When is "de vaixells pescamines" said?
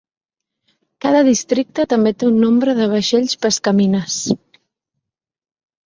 2.83-4.21